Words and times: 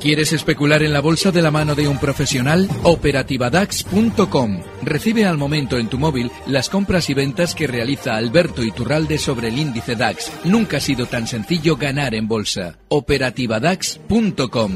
¿Quieres 0.00 0.32
especular 0.32 0.82
en 0.82 0.94
la 0.94 1.02
bolsa 1.02 1.30
de 1.30 1.42
la 1.42 1.50
mano 1.50 1.74
de 1.74 1.86
un 1.86 1.98
profesional? 1.98 2.70
Operativadax.com. 2.84 4.62
Recibe 4.82 5.26
al 5.26 5.36
momento 5.36 5.76
en 5.76 5.88
tu 5.90 5.98
móvil 5.98 6.32
las 6.46 6.70
compras 6.70 7.10
y 7.10 7.14
ventas 7.14 7.54
que 7.54 7.66
realiza 7.66 8.16
Alberto 8.16 8.64
Iturralde 8.64 9.18
sobre 9.18 9.48
el 9.48 9.58
índice 9.58 9.96
DAX. 9.96 10.32
Nunca 10.44 10.78
ha 10.78 10.80
sido 10.80 11.04
tan 11.04 11.26
sencillo 11.26 11.76
ganar 11.76 12.14
en 12.14 12.26
bolsa. 12.26 12.78
Operativadax.com. 12.88 14.72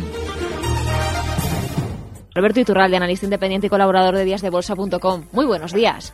Alberto 2.35 2.61
Iturralde, 2.61 2.97
analista 2.99 3.25
independiente 3.25 3.69
y 3.69 3.71
colaborador 3.71 4.17
de 4.17 4.27
díasdebolsa.com. 4.27 5.29
Muy 5.33 5.47
buenos 5.47 5.73
días. 5.73 6.13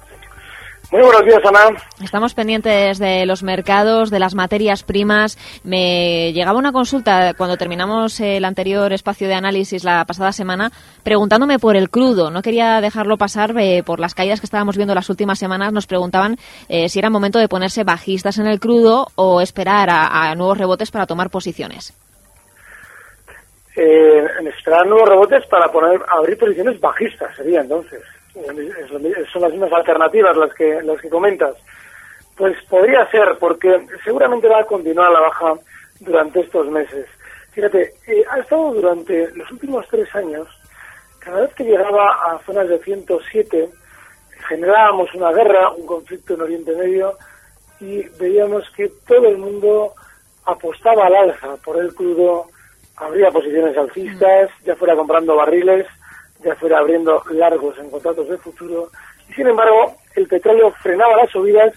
Muy 0.90 1.02
buenos 1.02 1.24
días, 1.24 1.38
Ana. 1.44 1.76
Estamos 2.02 2.34
pendientes 2.34 2.98
de 2.98 3.24
los 3.24 3.44
mercados, 3.44 4.10
de 4.10 4.18
las 4.18 4.34
materias 4.34 4.82
primas. 4.82 5.38
Me 5.62 6.32
llegaba 6.32 6.58
una 6.58 6.72
consulta 6.72 7.34
cuando 7.34 7.56
terminamos 7.56 8.18
el 8.18 8.44
anterior 8.44 8.92
espacio 8.92 9.28
de 9.28 9.34
análisis 9.34 9.84
la 9.84 10.04
pasada 10.04 10.32
semana 10.32 10.72
preguntándome 11.04 11.60
por 11.60 11.76
el 11.76 11.90
crudo. 11.90 12.32
No 12.32 12.42
quería 12.42 12.80
dejarlo 12.80 13.18
pasar 13.18 13.56
eh, 13.60 13.84
por 13.86 14.00
las 14.00 14.16
caídas 14.16 14.40
que 14.40 14.46
estábamos 14.46 14.76
viendo 14.76 14.92
las 14.92 15.08
últimas 15.08 15.38
semanas. 15.38 15.72
Nos 15.72 15.86
preguntaban 15.86 16.36
eh, 16.68 16.88
si 16.88 16.98
era 16.98 17.08
momento 17.08 17.38
de 17.38 17.46
ponerse 17.46 17.84
bajistas 17.84 18.38
en 18.38 18.48
el 18.48 18.58
crudo 18.58 19.06
o 19.14 19.40
esperar 19.40 19.88
a, 19.92 20.34
nuevos 20.34 20.58
rebotes 20.58 20.90
para 20.90 21.06
tomar 21.06 21.30
posiciones. 21.30 21.94
Eh, 23.76 24.24
esperar 24.52 24.88
nuevos 24.88 25.08
rebotes 25.08 25.46
para 25.46 25.68
poner 25.68 26.00
abrir 26.08 26.36
posiciones 26.36 26.80
bajistas 26.80 27.36
sería 27.36 27.60
entonces 27.60 28.02
son 28.32 29.42
las 29.42 29.52
mismas 29.52 29.72
alternativas 29.72 30.36
las 30.36 30.54
que, 30.54 30.82
las 30.82 31.00
que 31.00 31.08
comentas. 31.08 31.56
Pues 32.36 32.56
podría 32.68 33.08
ser, 33.10 33.36
porque 33.38 33.86
seguramente 34.04 34.48
va 34.48 34.60
a 34.60 34.66
continuar 34.66 35.10
la 35.10 35.20
baja 35.20 35.54
durante 36.00 36.40
estos 36.40 36.68
meses. 36.70 37.06
Fíjate, 37.52 37.94
eh, 38.06 38.24
ha 38.30 38.38
estado 38.38 38.72
durante 38.72 39.30
los 39.34 39.50
últimos 39.50 39.86
tres 39.88 40.14
años, 40.14 40.48
cada 41.18 41.42
vez 41.42 41.54
que 41.54 41.64
llegaba 41.64 42.08
a 42.26 42.38
zonas 42.46 42.68
de 42.68 42.78
107, 42.78 43.68
generábamos 44.48 45.12
una 45.14 45.32
guerra, 45.32 45.70
un 45.72 45.86
conflicto 45.86 46.34
en 46.34 46.42
Oriente 46.42 46.74
Medio, 46.76 47.18
y 47.80 48.02
veíamos 48.18 48.64
que 48.76 48.90
todo 49.06 49.28
el 49.28 49.38
mundo 49.38 49.92
apostaba 50.46 51.06
al 51.06 51.14
alza 51.14 51.56
por 51.64 51.78
el 51.78 51.94
crudo, 51.94 52.46
habría 52.96 53.30
posiciones 53.30 53.76
alcistas, 53.76 54.50
ya 54.64 54.76
fuera 54.76 54.94
comprando 54.94 55.36
barriles, 55.36 55.86
ya 56.42 56.54
fuera 56.56 56.78
abriendo 56.78 57.22
largos 57.30 57.78
en 57.78 57.90
contratos 57.90 58.28
de 58.28 58.38
futuro, 58.38 58.88
y 59.28 59.32
sin 59.34 59.46
embargo 59.46 59.94
el 60.16 60.26
petróleo 60.26 60.70
frenaba 60.82 61.16
las 61.16 61.30
subidas 61.30 61.72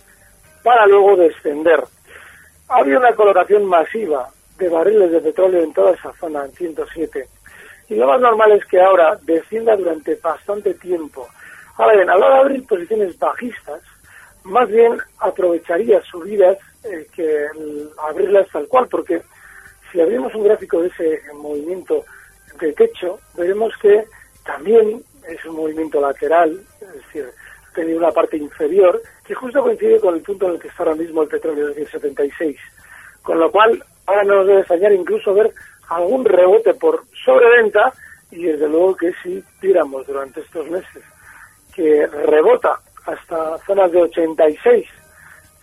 para 0.63 0.85
luego 0.87 1.15
descender. 1.17 1.83
Había 2.69 2.97
una 2.97 3.13
colocación 3.13 3.65
masiva 3.65 4.29
de 4.57 4.69
barriles 4.69 5.11
de 5.11 5.19
petróleo 5.19 5.63
en 5.63 5.73
toda 5.73 5.91
esa 5.91 6.13
zona, 6.13 6.45
en 6.45 6.51
107. 6.51 7.27
Y 7.89 7.95
lo 7.95 8.07
más 8.07 8.21
normal 8.21 8.53
es 8.53 8.65
que 8.65 8.81
ahora 8.81 9.17
descienda 9.23 9.75
durante 9.75 10.15
bastante 10.15 10.73
tiempo. 10.75 11.27
Ahora 11.77 11.95
bien, 11.95 12.09
a 12.09 12.17
la 12.17 12.25
hora 12.25 12.35
de 12.35 12.41
abrir 12.41 12.67
posiciones 12.67 13.17
bajistas, 13.19 13.81
más 14.43 14.69
bien 14.69 14.97
aprovecharía 15.19 16.01
subidas 16.03 16.57
eh, 16.83 17.07
que 17.13 17.47
abrirlas 17.97 18.47
tal 18.51 18.67
cual, 18.67 18.87
porque 18.87 19.21
si 19.91 20.01
abrimos 20.01 20.33
un 20.35 20.43
gráfico 20.43 20.81
de 20.81 20.87
ese 20.87 21.21
movimiento 21.33 22.03
de 22.59 22.73
techo, 22.73 23.19
veremos 23.35 23.73
que 23.81 24.05
también 24.45 25.01
es 25.27 25.45
un 25.45 25.55
movimiento 25.55 26.01
lateral, 26.01 26.59
es 26.81 26.93
decir, 26.93 27.29
tiene 27.73 27.95
una 27.95 28.11
parte 28.11 28.37
inferior 28.37 29.01
que 29.25 29.33
justo 29.33 29.61
coincide 29.61 29.99
con 29.99 30.15
el 30.15 30.21
punto 30.21 30.47
en 30.47 30.53
el 30.53 30.59
que 30.59 30.67
está 30.67 30.83
ahora 30.83 30.95
mismo 30.95 31.23
el 31.23 31.29
petróleo, 31.29 31.69
es 31.69 31.75
decir, 31.75 31.91
76. 31.91 32.57
Con 33.21 33.39
lo 33.39 33.51
cual, 33.51 33.83
ahora 34.05 34.23
no 34.23 34.35
nos 34.35 34.47
debe 34.47 34.59
extrañar 34.59 34.91
incluso 34.91 35.33
ver 35.33 35.51
algún 35.89 36.25
rebote 36.25 36.73
por 36.73 37.03
sobreventa 37.25 37.93
y 38.31 38.43
desde 38.43 38.67
luego 38.67 38.95
que 38.95 39.13
si 39.23 39.43
tiramos 39.59 40.05
durante 40.07 40.41
estos 40.41 40.69
meses 40.69 41.03
que 41.73 42.05
rebota 42.07 42.79
hasta 43.05 43.57
zonas 43.59 43.91
de 43.91 44.01
86, 44.01 44.85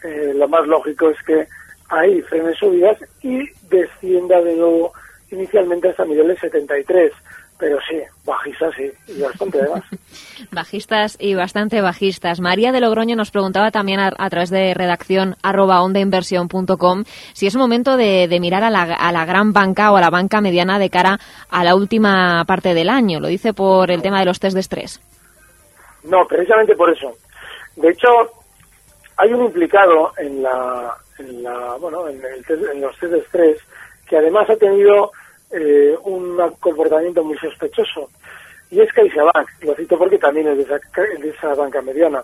eh, 0.05 0.33
lo 0.35 0.49
más 0.49 0.67
lógico 0.67 1.11
es 1.11 1.23
que 1.23 1.47
ahí 1.89 2.21
frene 2.23 2.55
subidas 2.55 2.99
y 3.23 3.45
descienda 3.69 4.41
de 4.41 4.55
nuevo 4.55 4.93
inicialmente 5.31 5.89
hasta 5.89 6.05
niveles 6.05 6.39
73 6.41 7.13
pero 7.61 7.79
sí, 7.89 8.01
bajistas 8.25 8.75
sí, 8.75 8.91
y 9.07 9.21
bastante 9.21 9.61
además. 9.61 9.85
bajistas 10.51 11.17
y 11.21 11.35
bastante 11.35 11.81
bajistas. 11.83 12.41
María 12.41 12.73
de 12.73 12.81
Logroño 12.81 13.15
nos 13.15 13.31
preguntaba 13.31 13.71
también 13.71 14.01
a, 14.01 14.31
través 14.31 14.51
de 14.51 14.75
redacción 14.75 15.37
arroba 15.43 15.83
ondainversión.com 15.83 17.05
si 17.35 17.47
es 17.47 17.57
momento 17.57 17.97
de, 17.97 18.27
mirar 18.41 18.65
a 18.65 18.71
la, 18.71 18.83
a 18.83 19.13
la, 19.13 19.27
gran 19.27 19.53
banca 19.53 19.93
o 19.93 19.97
a 19.97 20.01
la 20.01 20.11
banca 20.11 20.41
mediana 20.41 20.79
de 20.79 20.89
cara 20.89 21.19
a 21.51 21.63
la 21.63 21.77
última 21.77 22.45
parte 22.47 22.75
del 22.75 22.89
año. 22.89 23.21
Lo 23.21 23.29
dice 23.29 23.53
por 23.53 23.91
el 23.91 24.03
tema 24.03 24.19
de 24.19 24.25
los 24.25 24.41
test 24.41 24.55
de 24.55 24.61
estrés. 24.61 25.01
No, 26.05 26.27
precisamente 26.27 26.75
por 26.75 26.91
eso. 26.91 27.13
De 27.77 27.91
hecho, 27.91 28.09
hay 29.19 29.33
un 29.33 29.45
implicado 29.45 30.13
en 30.17 30.43
la, 30.43 30.95
en 31.19 31.43
la 31.43 31.77
bueno, 31.79 32.09
en, 32.09 32.23
el, 32.25 32.69
en 32.71 32.81
los 32.81 32.99
test 32.99 33.13
de 33.13 33.19
estrés 33.19 33.59
que 34.09 34.17
además 34.17 34.51
ha 34.51 34.57
tenido 34.57 35.13
eh, 35.51 35.97
un 36.05 36.37
comportamiento 36.61 37.25
muy 37.25 37.37
sospechoso. 37.39 38.09
Y 38.71 38.81
es 38.81 38.93
CaixaBank, 38.93 39.49
lo 39.63 39.75
cito 39.75 39.99
porque 39.99 40.19
también 40.19 40.49
es 40.49 40.59
de 40.59 40.63
esa, 40.63 40.79
de 41.21 41.29
esa 41.29 41.55
banca 41.55 41.83
mediana. 41.83 42.23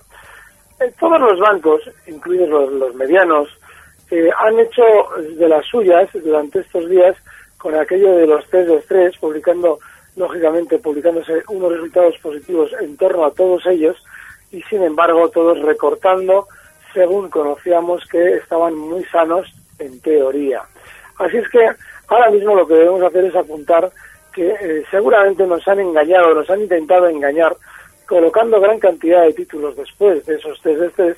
Eh, 0.81 0.93
todos 0.99 1.21
los 1.21 1.41
bancos, 1.41 1.83
incluidos 2.07 2.73
los, 2.73 2.95
medianos, 2.95 3.49
eh, 4.11 4.31
han 4.39 4.59
hecho 4.61 4.83
de 5.37 5.49
las 5.49 5.67
suyas 5.67 6.09
durante 6.13 6.61
estos 6.61 6.89
días 6.89 7.17
con 7.59 7.75
aquello 7.75 8.15
de 8.17 8.27
los 8.27 8.49
test 8.49 8.69
de 8.69 8.77
estrés, 8.77 9.17
publicando, 9.19 9.79
lógicamente, 10.15 10.79
publicándose 10.79 11.43
unos 11.49 11.73
resultados 11.73 12.17
positivos 12.19 12.71
en 12.81 12.97
torno 12.97 13.25
a 13.25 13.33
todos 13.33 13.67
ellos 13.67 13.97
y, 14.53 14.63
sin 14.63 14.83
embargo, 14.83 15.29
todos 15.31 15.61
recortando 15.63 16.47
según 16.93 17.29
conocíamos 17.29 18.05
que 18.07 18.37
estaban 18.37 18.75
muy 18.75 19.05
sanos 19.05 19.47
en 19.79 20.01
teoría. 20.01 20.63
Así 21.19 21.39
es 21.39 21.49
que 21.49 21.67
Ahora 22.09 22.31
mismo 22.31 22.55
lo 22.55 22.67
que 22.67 22.75
debemos 22.75 23.03
hacer 23.03 23.25
es 23.25 23.35
apuntar 23.35 23.91
que 24.33 24.51
eh, 24.51 24.85
seguramente 24.91 25.47
nos 25.47 25.67
han 25.67 25.81
engañado, 25.81 26.35
nos 26.35 26.49
han 26.51 26.61
intentado 26.61 27.09
engañar, 27.09 27.57
colocando 28.07 28.61
gran 28.61 28.79
cantidad 28.79 29.23
de 29.23 29.33
títulos 29.33 29.75
después 29.77 30.25
de 30.27 30.35
esos 30.37 30.61
test 30.61 30.97
de 30.99 31.17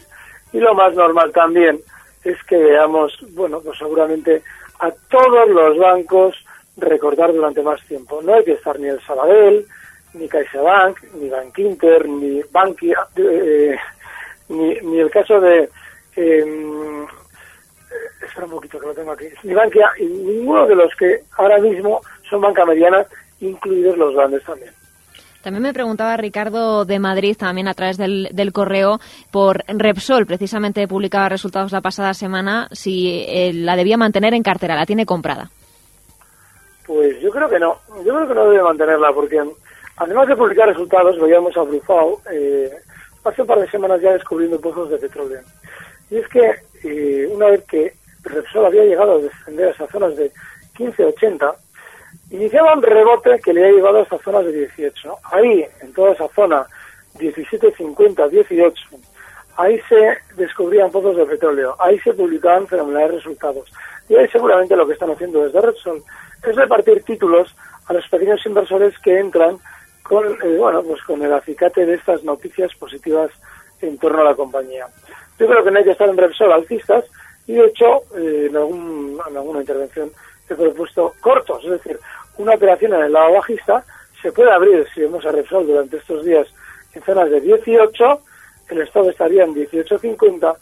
y 0.52 0.60
lo 0.60 0.72
más 0.74 0.94
normal 0.94 1.30
también 1.32 1.78
es 2.24 2.42
que 2.44 2.56
veamos, 2.56 3.18
bueno, 3.34 3.60
pues 3.60 3.78
seguramente 3.78 4.42
a 4.80 4.90
todos 5.10 5.48
los 5.48 5.76
bancos 5.78 6.36
recordar 6.76 7.32
durante 7.32 7.62
más 7.62 7.84
tiempo. 7.86 8.22
No 8.22 8.34
hay 8.34 8.44
que 8.44 8.52
estar 8.52 8.78
ni 8.78 8.88
el 8.88 9.00
Sabadell, 9.02 9.66
ni 10.14 10.28
CaixaBank, 10.28 11.02
ni 11.14 11.28
Bank 11.28 11.58
Inter, 11.58 12.08
ni 12.08 12.40
Bankia, 12.50 13.06
eh, 13.16 13.76
ni, 14.48 14.74
ni 14.80 15.00
el 15.00 15.10
caso 15.10 15.40
de 15.40 15.68
em, 16.16 17.06
espera 18.22 18.46
un 18.46 18.52
poquito 18.52 18.78
que 18.78 18.86
lo 18.86 18.94
tengo 18.94 19.12
aquí, 19.12 19.26
ni 19.42 19.54
Bankia 19.54 19.90
y 19.98 20.06
ninguno 20.06 20.66
de 20.66 20.74
los 20.74 20.94
que 20.96 21.22
ahora 21.36 21.58
mismo 21.58 22.00
son 22.28 22.40
banca 22.40 22.64
mediana, 22.64 23.04
incluidos 23.40 23.96
los 23.96 24.14
grandes 24.14 24.42
también. 24.44 24.72
También 25.42 25.62
me 25.62 25.72
preguntaba 25.72 26.16
Ricardo 26.16 26.84
de 26.84 26.98
Madrid, 26.98 27.36
también 27.38 27.68
a 27.68 27.74
través 27.74 27.96
del, 27.96 28.28
del 28.32 28.52
correo, 28.52 28.98
por 29.30 29.62
Repsol, 29.68 30.26
precisamente 30.26 30.88
publicaba 30.88 31.28
resultados 31.28 31.72
la 31.72 31.80
pasada 31.80 32.12
semana, 32.12 32.68
si 32.72 33.24
eh, 33.28 33.52
la 33.54 33.76
debía 33.76 33.96
mantener 33.96 34.34
en 34.34 34.42
cartera, 34.42 34.74
¿la 34.74 34.84
tiene 34.84 35.06
comprada? 35.06 35.48
Pues 36.86 37.20
yo 37.20 37.30
creo 37.30 37.48
que 37.48 37.58
no, 37.58 37.78
yo 38.04 38.14
creo 38.14 38.28
que 38.28 38.34
no 38.34 38.50
debe 38.50 38.62
mantenerla, 38.62 39.12
porque 39.14 39.40
además 39.96 40.26
de 40.26 40.36
publicar 40.36 40.68
resultados, 40.68 41.20
veíamos 41.20 41.56
a 41.56 41.62
Brufao 41.62 42.20
eh, 42.32 42.70
hace 43.24 43.42
un 43.42 43.48
par 43.48 43.60
de 43.60 43.70
semanas 43.70 44.00
ya 44.00 44.12
descubriendo 44.12 44.60
pozos 44.60 44.90
de 44.90 44.98
petróleo. 44.98 45.40
Y 46.10 46.16
es 46.16 46.28
que 46.28 46.40
eh, 46.84 47.28
una 47.30 47.46
vez 47.46 47.64
que 47.64 47.94
Repsol 48.22 48.66
había 48.66 48.84
llegado 48.84 49.12
a 49.14 49.18
descender 49.18 49.68
a 49.68 49.70
esas 49.70 49.90
zonas 49.90 50.16
de 50.16 50.30
15-80, 50.76 51.54
iniciaba 52.30 52.74
un 52.74 52.82
rebote 52.82 53.40
que 53.40 53.52
le 53.52 53.66
ha 53.66 53.70
llevado 53.70 53.98
a 53.98 54.02
esas 54.02 54.20
zonas 54.22 54.44
de 54.44 54.52
18. 54.52 55.16
Ahí, 55.32 55.66
en 55.80 55.92
toda 55.92 56.12
esa 56.12 56.28
zona, 56.28 56.66
17-50-18, 57.18 58.74
ahí 59.56 59.80
se 59.88 60.18
descubrían 60.36 60.90
pozos 60.90 61.16
de 61.16 61.26
petróleo, 61.26 61.74
ahí 61.78 61.98
se 62.00 62.12
publicaban 62.12 62.66
fenomenales 62.66 63.14
resultados. 63.14 63.70
Y 64.08 64.16
ahí 64.16 64.28
seguramente 64.28 64.76
lo 64.76 64.86
que 64.86 64.94
están 64.94 65.10
haciendo 65.10 65.44
desde 65.44 65.60
Repsol 65.60 66.02
es 66.46 66.56
repartir 66.56 67.02
títulos 67.02 67.54
a 67.86 67.92
los 67.92 68.06
pequeños 68.08 68.44
inversores 68.46 68.98
que 69.00 69.18
entran 69.18 69.58
con, 70.02 70.24
eh, 70.26 70.56
bueno, 70.58 70.82
pues 70.82 71.02
con 71.02 71.22
el 71.22 71.32
acicate 71.32 71.84
de 71.84 71.94
estas 71.94 72.24
noticias 72.24 72.74
positivas 72.76 73.30
en 73.80 73.98
torno 73.98 74.20
a 74.20 74.24
la 74.24 74.34
compañía. 74.34 74.86
Yo 75.38 75.46
creo 75.46 75.64
que 75.64 75.70
no 75.70 75.78
hay 75.78 75.84
que 75.84 75.92
estar 75.92 76.08
en 76.08 76.16
Repsol 76.16 76.52
alcistas 76.52 77.04
y 77.46 77.54
de 77.54 77.66
hecho 77.66 78.02
eh, 78.16 78.46
en, 78.50 78.56
algún, 78.56 79.20
en 79.28 79.36
alguna 79.36 79.60
intervención 79.60 80.10
he 80.48 80.54
propuesto 80.54 81.14
cortos, 81.20 81.62
es 81.64 81.70
decir, 81.72 81.98
una 82.38 82.54
operación 82.54 82.94
en 82.94 83.02
el 83.02 83.12
lado 83.12 83.34
bajista 83.34 83.84
se 84.22 84.32
puede 84.32 84.50
abrir 84.50 84.86
si 84.94 85.02
vemos 85.02 85.24
a 85.26 85.32
Repsol 85.32 85.66
durante 85.66 85.98
estos 85.98 86.24
días 86.24 86.46
en 86.94 87.02
zonas 87.02 87.30
de 87.30 87.40
18, 87.40 88.20
el 88.70 88.80
estado 88.80 89.10
estaría 89.10 89.44
en 89.44 89.54
18.50 89.54 90.56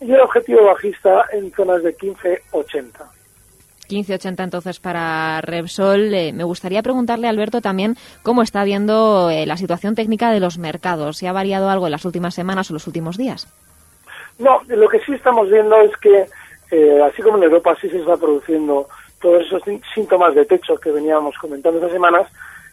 y 0.00 0.12
el 0.12 0.20
objetivo 0.20 0.64
bajista 0.64 1.26
en 1.32 1.52
zonas 1.52 1.82
de 1.82 1.96
15.80. 1.96 3.21
15,80 3.92 4.42
entonces 4.42 4.80
para 4.80 5.40
Repsol. 5.42 6.14
Eh, 6.14 6.32
me 6.32 6.44
gustaría 6.44 6.82
preguntarle, 6.82 7.28
Alberto, 7.28 7.60
también 7.60 7.96
cómo 8.22 8.42
está 8.42 8.64
viendo 8.64 9.30
eh, 9.30 9.46
la 9.46 9.56
situación 9.56 9.94
técnica 9.94 10.30
de 10.30 10.40
los 10.40 10.58
mercados. 10.58 11.18
¿Si 11.18 11.26
ha 11.26 11.32
variado 11.32 11.68
algo 11.68 11.86
en 11.86 11.92
las 11.92 12.04
últimas 12.04 12.34
semanas 12.34 12.70
o 12.70 12.74
los 12.74 12.86
últimos 12.86 13.18
días? 13.18 13.46
No, 14.38 14.60
lo 14.66 14.88
que 14.88 15.00
sí 15.00 15.12
estamos 15.12 15.50
viendo 15.50 15.76
es 15.82 15.94
que, 15.98 16.26
eh, 16.70 17.02
así 17.02 17.22
como 17.22 17.36
en 17.36 17.44
Europa 17.44 17.76
sí 17.80 17.88
se 17.90 17.98
está 17.98 18.16
produciendo 18.16 18.88
todos 19.20 19.42
esos 19.46 19.62
síntomas 19.94 20.34
de 20.34 20.46
techo 20.46 20.76
que 20.76 20.90
veníamos 20.90 21.36
comentando 21.38 21.78
estas 21.78 21.92
semanas, 21.92 22.26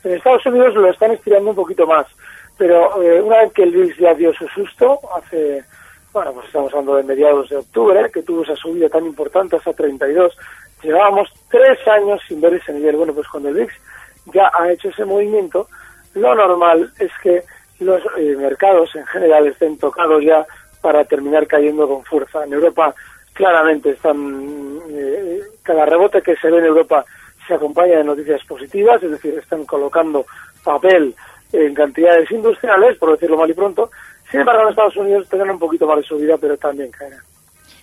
en 0.04 0.14
Estados 0.14 0.46
Unidos 0.46 0.74
lo 0.76 0.90
están 0.90 1.12
estirando 1.12 1.50
un 1.50 1.56
poquito 1.56 1.86
más. 1.86 2.08
Pero 2.58 2.98
una 3.24 3.44
vez 3.44 3.54
que 3.54 3.64
el 3.64 3.72
VIX 3.72 3.98
ya 3.98 4.14
dio 4.14 4.34
su 4.34 4.46
susto, 4.50 5.00
hace 5.16 5.64
bueno, 6.14 6.34
pues 6.34 6.48
estamos 6.48 6.72
hablando 6.74 6.96
de 6.96 7.04
mediados 7.04 7.50
de 7.50 7.58
octubre, 7.58 8.10
que 8.12 8.24
tuvo 8.24 8.44
esa 8.44 8.56
subida 8.56 8.90
tan 8.90 9.06
importante 9.06 9.56
hasta 9.56 9.74
32. 9.74 10.36
Llevábamos 10.82 11.30
tres 11.50 11.78
años 11.88 12.22
sin 12.28 12.42
ver 12.42 12.56
ese 12.56 12.74
nivel. 12.74 12.96
Bueno, 12.96 13.14
pues 13.14 13.28
cuando 13.28 13.50
el 13.50 13.56
VIX 13.56 13.74
ya 14.34 14.52
ha 14.54 14.72
hecho 14.72 14.90
ese 14.90 15.06
movimiento, 15.06 15.68
lo 16.16 16.34
normal 16.34 16.92
es 17.00 17.12
que 17.22 17.44
los 17.80 18.02
eh, 18.18 18.36
mercados 18.36 18.96
en 18.96 19.06
general 19.06 19.48
estén 19.48 19.78
tocados 19.78 20.24
ya 20.24 20.46
para 20.82 21.06
terminar 21.06 21.46
cayendo 21.48 21.88
con 21.88 22.04
fuerza. 22.04 22.44
En 22.44 22.54
Europa 22.54 22.94
claramente 23.34 23.92
están, 23.92 24.80
eh, 24.90 25.40
cada 25.64 25.86
rebote 25.86 26.22
que 26.22 26.36
se 26.38 26.50
ve 26.50 26.58
en 26.58 26.66
Europa 26.66 27.06
se 27.48 27.54
acompaña 27.54 27.98
de 27.98 28.04
noticias 28.04 28.44
positivas, 28.46 29.02
es 29.02 29.12
decir, 29.12 29.34
están 29.38 29.66
colocando 29.66 30.26
papel 30.64 31.16
en 31.52 31.74
cantidades 31.74 32.30
industriales, 32.32 32.98
por 32.98 33.12
decirlo 33.12 33.38
mal 33.38 33.50
y 33.50 33.54
pronto, 33.54 33.90
sin 34.30 34.42
embargo, 34.42 34.64
en 34.64 34.70
Estados 34.70 34.98
Unidos 34.98 35.28
tendrán 35.30 35.52
un 35.52 35.60
poquito 35.60 35.88
más 35.88 35.98
de 35.98 36.04
subida, 36.04 36.38
pero 36.38 36.58
también 36.58 36.92
caerán. 36.92 37.20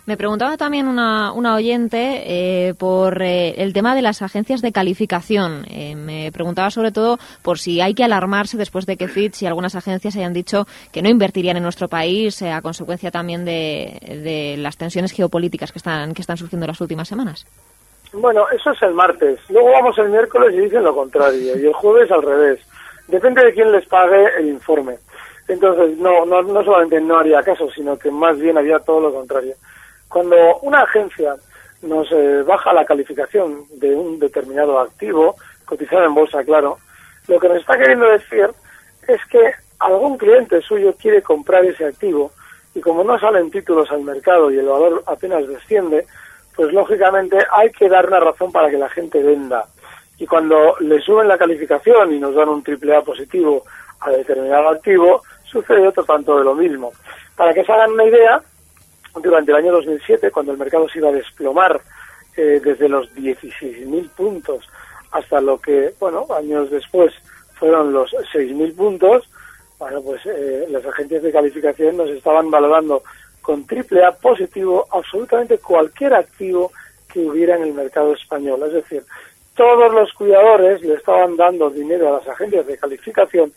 Me 0.06 0.16
preguntaba 0.16 0.56
también 0.56 0.87
una, 0.87 1.32
una 1.32 1.56
oyente 1.56 2.22
eh, 2.25 2.75
por 2.75 3.20
eh, 3.22 3.54
el 3.60 3.72
tema 3.72 3.96
de 3.96 4.02
las 4.02 4.22
agencias 4.22 4.62
de 4.62 4.70
calificación. 4.70 5.64
Eh, 5.69 5.96
me 5.96 6.31
preguntaba 6.31 6.70
sobre 6.70 6.93
todo 6.93 7.19
por 7.43 7.58
si 7.58 7.81
hay 7.81 7.93
que 7.93 8.04
alarmarse 8.04 8.56
después 8.56 8.87
de 8.87 8.96
que 8.96 9.08
Fitch 9.08 9.43
y 9.43 9.46
algunas 9.46 9.75
agencias 9.75 10.14
hayan 10.14 10.32
dicho 10.32 10.64
que 10.93 11.02
no 11.02 11.08
invertirían 11.08 11.56
en 11.56 11.64
nuestro 11.64 11.88
país 11.88 12.40
a 12.43 12.62
consecuencia 12.62 13.10
también 13.10 13.44
de, 13.44 13.99
de, 14.22 14.56
las 14.58 14.76
tensiones 14.76 15.10
geopolíticas 15.10 15.72
que 15.72 15.78
están, 15.78 16.14
que 16.14 16.22
están 16.22 16.37
surgiendo 16.37 16.66
en 16.66 16.70
las 16.70 16.81
últimas 16.81 17.08
semanas. 17.08 17.44
Bueno, 18.12 18.46
eso 18.50 18.70
es 18.70 18.82
el 18.82 18.94
martes. 18.94 19.40
Luego 19.49 19.72
vamos 19.72 19.99
el 19.99 20.10
miércoles 20.10 20.54
y 20.54 20.60
dicen 20.60 20.84
lo 20.84 20.94
contrario. 20.94 21.58
Y 21.58 21.66
el 21.66 21.72
jueves 21.72 22.12
al 22.12 22.22
revés. 22.22 22.60
Depende 23.08 23.44
de 23.44 23.52
quién 23.52 23.72
les 23.72 23.87
pague 23.87 24.25
el 24.38 24.46
informe. 24.50 24.99
Entonces, 25.48 25.96
no, 25.98 26.26
no, 26.26 26.43
no 26.43 26.64
solamente 26.64 27.00
no 27.00 27.19
haría 27.19 27.43
caso, 27.43 27.70
sino 27.70 27.98
que 27.98 28.10
más 28.10 28.38
bien 28.38 28.58
haría 28.58 28.78
todo 28.81 29.00
lo 29.00 29.12
contrario. 29.12 29.54
Cuando 30.08 30.37
una 30.62 30.81
agencia 30.81 31.37
nos 31.82 32.10
eh, 32.10 32.43
baja 32.43 32.72
la 32.72 32.84
calificación 32.84 33.64
de 33.78 33.94
un 33.94 34.19
determinado 34.19 34.81
activo, 34.81 35.37
cotizado 35.64 36.04
en 36.04 36.14
bolsa, 36.14 36.43
claro, 36.44 36.78
lo 37.28 37.38
que 37.38 37.48
nos 37.48 37.58
está 37.58 37.76
queriendo 37.76 38.08
decir 38.08 38.48
es 39.06 39.20
que 39.31 39.52
algún 39.78 40.16
cliente 40.16 40.60
suyo 40.62 40.94
quiere 41.00 41.22
comprar 41.22 41.64
ese 41.64 41.84
activo 41.84 42.32
y 42.75 42.81
como 42.81 43.04
no 43.04 43.19
salen 43.19 43.50
títulos 43.50 43.90
al 43.90 44.02
mercado 44.02 44.50
y 44.50 44.58
el 44.58 44.66
valor 44.66 45.02
apenas 45.06 45.46
desciende, 45.46 46.06
pues 46.54 46.72
lógicamente 46.72 47.38
hay 47.52 47.70
que 47.70 47.88
dar 47.88 48.06
una 48.06 48.20
razón 48.20 48.52
para 48.52 48.70
que 48.70 48.78
la 48.78 48.88
gente 48.88 49.22
venda. 49.22 49.66
Y 50.19 50.26
cuando 50.26 50.76
le 50.81 51.00
suben 51.00 51.28
la 51.28 51.38
calificación 51.38 52.12
y 52.12 52.19
nos 52.19 52.34
dan 52.34 52.49
un 52.49 52.62
triple 52.62 52.96
A 52.96 53.02
positivo 53.02 53.64
a 54.00 54.10
determinado 54.10 54.69
activo, 54.69 55.22
sucede 55.50 55.88
otro 55.88 56.04
tanto 56.04 56.38
de 56.38 56.44
lo 56.44 56.54
mismo. 56.54 56.93
Para 57.37 57.52
que 57.54 57.64
se 57.64 57.72
hagan 57.72 57.93
una 57.93 58.04
idea, 58.04 58.43
durante 59.22 59.50
el 59.50 59.58
año 59.58 59.72
2007, 59.72 60.31
cuando 60.31 60.52
el 60.52 60.58
mercado 60.58 60.88
se 60.88 60.98
iba 60.98 61.08
a 61.08 61.12
desplomar 61.12 61.81
eh, 62.37 62.60
desde 62.62 62.88
los 62.88 63.12
16.000 63.14 64.10
puntos 64.10 64.69
hasta 65.12 65.40
lo 65.40 65.58
que, 65.58 65.94
bueno, 65.98 66.26
años 66.37 66.70
después 66.70 67.14
fueron 67.54 67.93
los 67.93 68.12
6.000 68.12 68.75
puntos, 68.76 69.28
bueno, 69.78 70.02
pues 70.02 70.20
eh, 70.26 70.66
las 70.70 70.84
agencias 70.84 71.22
de 71.22 71.32
calificación 71.32 71.96
nos 71.96 72.10
estaban 72.10 72.50
valorando 72.50 73.02
con 73.40 73.66
triple 73.66 74.04
A 74.04 74.12
positivo 74.12 74.87
absolutamente 74.90 75.58
cualquier 75.58 76.14
activo 76.14 76.72
que 77.12 77.20
hubiera 77.20 77.56
en 77.56 77.62
el 77.62 77.75
mercado 77.75 78.12
español. 78.12 78.62
Es 78.66 78.72
decir, 78.72 79.04
todos 79.54 79.92
los 79.92 80.12
cuidadores 80.12 80.82
le 80.82 80.94
estaban 80.94 81.37
dando 81.37 81.70
dinero 81.70 82.08
a 82.08 82.19
las 82.19 82.28
agencias 82.28 82.66
de 82.66 82.76
calificación 82.76 83.52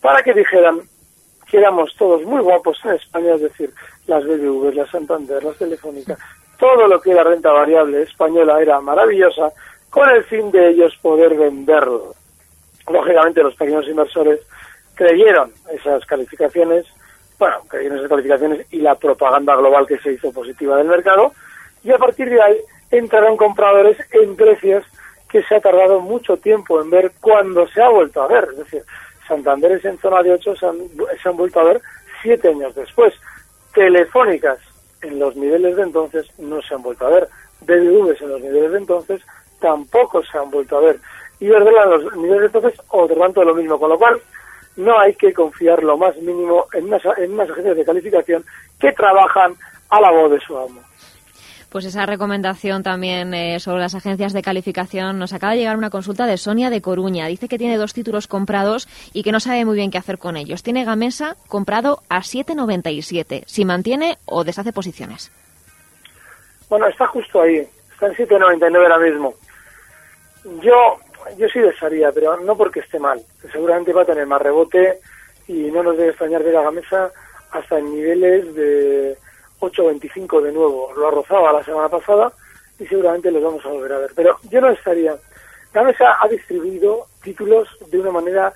para 0.00 0.22
que 0.22 0.32
dijeran 0.32 0.80
que 1.50 1.58
éramos 1.58 1.94
todos 1.96 2.22
muy 2.24 2.40
guapos 2.40 2.78
en 2.84 2.92
España, 2.92 3.34
es 3.34 3.42
decir, 3.42 3.72
las 4.06 4.24
BBV, 4.24 4.74
las 4.74 4.90
Santander, 4.90 5.42
las 5.42 5.56
Telefónicas, 5.56 6.18
todo 6.58 6.86
lo 6.86 7.00
que 7.00 7.10
era 7.10 7.24
renta 7.24 7.52
variable 7.52 8.02
española 8.02 8.60
era 8.60 8.80
maravillosa, 8.80 9.52
con 9.90 10.08
el 10.10 10.24
fin 10.24 10.50
de 10.50 10.70
ellos 10.70 10.96
poder 11.02 11.34
venderlo. 11.34 12.14
Lógicamente 12.90 13.42
los 13.42 13.54
pequeños 13.54 13.86
inversores 13.88 14.40
creyeron 14.94 15.52
esas 15.72 16.04
calificaciones, 16.06 16.86
bueno, 17.38 17.56
creyeron 17.68 17.98
esas 17.98 18.10
calificaciones 18.10 18.66
y 18.70 18.78
la 18.78 18.94
propaganda 18.94 19.56
global 19.56 19.86
que 19.86 19.98
se 19.98 20.12
hizo 20.12 20.32
positiva 20.32 20.76
del 20.76 20.88
mercado, 20.88 21.32
y 21.82 21.92
a 21.92 21.98
partir 21.98 22.30
de 22.30 22.40
ahí 22.40 22.58
entraron 22.90 23.36
compradores 23.36 23.96
en 24.12 24.36
precios 24.36 24.84
que 25.28 25.42
se 25.42 25.56
ha 25.56 25.60
tardado 25.60 26.00
mucho 26.00 26.36
tiempo 26.36 26.80
en 26.80 26.90
ver 26.90 27.12
cuando 27.20 27.66
se 27.68 27.82
ha 27.82 27.88
vuelto 27.88 28.22
a 28.22 28.28
ver. 28.28 28.48
Es 28.52 28.58
decir, 28.58 28.82
Santanderes 29.26 29.84
en 29.84 29.98
zona 29.98 30.22
de 30.22 30.32
8 30.32 30.56
se 30.56 30.66
han, 30.66 30.76
se 31.22 31.28
han 31.28 31.36
vuelto 31.36 31.60
a 31.60 31.64
ver 31.64 31.80
siete 32.22 32.48
años 32.48 32.74
después. 32.74 33.14
Telefónicas 33.74 34.58
en 35.02 35.18
los 35.18 35.36
niveles 35.36 35.76
de 35.76 35.82
entonces 35.82 36.26
no 36.38 36.60
se 36.62 36.74
han 36.74 36.82
vuelto 36.82 37.06
a 37.06 37.10
ver. 37.10 37.28
BBVs 37.60 38.20
en 38.22 38.28
los 38.30 38.40
niveles 38.40 38.72
de 38.72 38.78
entonces 38.78 39.22
tampoco 39.60 40.22
se 40.24 40.38
han 40.38 40.50
vuelto 40.50 40.76
a 40.76 40.80
ver. 40.80 40.98
Y 41.40 41.48
Verdela 41.48 41.84
en 41.84 41.90
los 41.90 42.16
niveles 42.16 42.40
de 42.40 42.58
entonces 42.58 42.80
otro 42.88 43.16
tanto 43.16 43.40
de 43.40 43.46
lo 43.46 43.54
mismo. 43.54 43.78
Con 43.78 43.90
lo 43.90 43.98
cual, 43.98 44.20
no 44.76 44.98
hay 44.98 45.14
que 45.14 45.32
confiar 45.32 45.82
lo 45.82 45.96
más 45.96 46.16
mínimo 46.16 46.66
en 46.72 46.84
unas, 46.84 47.02
en 47.18 47.32
unas 47.32 47.50
agencias 47.50 47.76
de 47.76 47.84
calificación 47.84 48.44
que 48.78 48.92
trabajan 48.92 49.54
a 49.90 50.00
la 50.00 50.10
voz 50.10 50.30
de 50.32 50.40
su 50.40 50.56
amo 50.56 50.80
pues 51.74 51.86
esa 51.86 52.06
recomendación 52.06 52.84
también 52.84 53.34
eh, 53.34 53.58
sobre 53.58 53.80
las 53.80 53.96
agencias 53.96 54.32
de 54.32 54.42
calificación. 54.42 55.18
Nos 55.18 55.32
acaba 55.32 55.54
de 55.54 55.58
llegar 55.58 55.76
una 55.76 55.90
consulta 55.90 56.24
de 56.24 56.36
Sonia 56.36 56.70
de 56.70 56.80
Coruña. 56.80 57.26
Dice 57.26 57.48
que 57.48 57.58
tiene 57.58 57.76
dos 57.76 57.92
títulos 57.92 58.28
comprados 58.28 58.86
y 59.12 59.24
que 59.24 59.32
no 59.32 59.40
sabe 59.40 59.64
muy 59.64 59.74
bien 59.74 59.90
qué 59.90 59.98
hacer 59.98 60.18
con 60.18 60.36
ellos. 60.36 60.62
Tiene 60.62 60.84
Gamesa 60.84 61.34
comprado 61.48 61.98
a 62.08 62.20
7,97. 62.20 63.42
Si 63.46 63.64
mantiene 63.64 64.18
o 64.24 64.44
deshace 64.44 64.72
posiciones. 64.72 65.32
Bueno, 66.68 66.86
está 66.86 67.08
justo 67.08 67.42
ahí. 67.42 67.66
Está 67.90 68.06
en 68.06 68.14
7,99 68.14 68.76
ahora 68.76 68.98
mismo. 68.98 69.34
Yo, 70.62 71.00
yo 71.36 71.48
sí 71.48 71.58
desharía, 71.58 72.12
pero 72.12 72.38
no 72.38 72.56
porque 72.56 72.78
esté 72.78 73.00
mal. 73.00 73.20
Seguramente 73.50 73.92
va 73.92 74.02
a 74.02 74.06
tener 74.06 74.28
más 74.28 74.40
rebote 74.40 75.00
y 75.48 75.72
no 75.72 75.82
nos 75.82 75.96
debe 75.96 76.10
extrañar 76.10 76.44
ver 76.44 76.56
a 76.56 76.62
Gamesa 76.62 77.10
hasta 77.50 77.80
en 77.80 77.90
niveles 77.92 78.54
de 78.54 79.23
8.25 79.70 80.42
de 80.42 80.52
nuevo. 80.52 80.92
Lo 80.96 81.08
arrozaba 81.08 81.52
la 81.52 81.64
semana 81.64 81.88
pasada 81.88 82.32
y 82.78 82.86
seguramente 82.86 83.30
los 83.30 83.42
vamos 83.42 83.64
a 83.64 83.68
volver 83.68 83.92
a 83.92 83.98
ver. 83.98 84.10
Pero 84.14 84.38
yo 84.50 84.60
no 84.60 84.70
estaría. 84.70 85.14
La 85.72 85.82
mesa 85.82 86.16
ha 86.20 86.28
distribuido 86.28 87.06
títulos 87.22 87.68
de 87.90 87.98
una 87.98 88.10
manera 88.10 88.52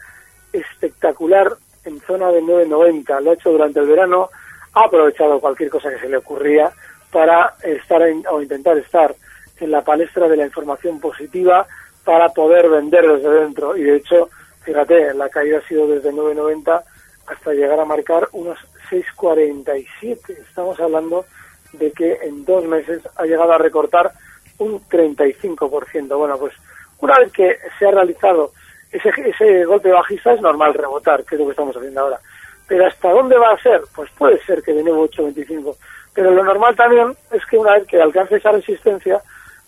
espectacular 0.53 1.53
en 1.85 2.01
zona 2.01 2.31
de 2.31 2.43
9.90. 2.43 3.21
Lo 3.21 3.31
ha 3.31 3.35
hecho 3.35 3.51
durante 3.51 3.81
el 3.81 3.87
verano, 3.87 4.31
ha 4.75 4.85
aprovechado 4.85 5.41
cualquier 5.41 5.71
cosa 5.71 5.91
que 5.91 5.99
se 5.99 6.09
le 6.09 6.19
ocurría 6.19 6.71
para 7.11 7.55
estar 7.63 8.03
o 8.31 8.43
intentar 8.43 8.77
estar 8.79 9.15
en 9.59 9.71
la 9.71 9.83
palestra 9.83 10.29
de 10.29 10.37
la 10.37 10.47
información 10.47 11.01
positiva 11.01 11.67
para 12.05 12.29
poder 12.29 12.69
vender 12.69 13.07
desde 13.07 13.31
dentro. 13.41 13.77
Y 13.77 13.83
de 13.83 13.97
hecho, 13.97 14.29
fíjate, 14.63 15.15
la 15.15 15.29
caída 15.29 15.59
ha 15.59 15.69
sido 15.69 15.87
desde 15.89 16.13
9.90 16.13 16.83
hasta 17.27 17.53
llegar 17.53 17.81
a 17.81 17.85
marcar 17.85 18.29
unos 18.33 18.59
6,47. 18.91 20.31
Estamos 20.31 20.79
hablando 20.81 21.25
de 21.73 21.93
que 21.93 22.15
en 22.23 22.45
dos 22.45 22.65
meses 22.65 23.03
ha 23.17 23.25
llegado 23.25 23.53
a 23.53 23.59
recortar 23.59 24.13
un 24.59 24.81
35%. 24.89 26.17
Bueno, 26.17 26.39
pues 26.39 26.55
una 27.01 27.17
vez 27.19 27.33
que 27.33 27.57
se 27.79 27.87
ha 27.87 27.91
realizado 27.91 28.53
ese, 28.91 29.11
ese 29.17 29.65
golpe 29.65 29.91
bajista 29.91 30.33
es 30.33 30.41
normal 30.41 30.75
rebotar, 30.75 31.25
que 31.25 31.35
es 31.35 31.39
lo 31.41 31.47
que 31.47 31.53
estamos 31.53 31.77
haciendo 31.77 32.01
ahora. 32.01 32.21
Pero 32.67 32.87
¿hasta 32.87 33.11
dónde 33.11 33.37
va 33.37 33.53
a 33.53 33.63
ser? 33.63 33.83
Pues 33.95 34.11
puede 34.17 34.43
ser 34.45 34.63
que 34.63 34.73
de 34.73 34.83
nuevo 34.83 35.09
8,25. 35.09 35.77
Pero 36.15 36.31
lo 36.31 36.43
normal 36.43 36.75
también 36.75 37.17
es 37.31 37.45
que 37.47 37.59
una 37.59 37.75
vez 37.75 37.87
que 37.87 38.01
alcance 38.01 38.37
esa 38.37 38.53
resistencia, 38.53 39.23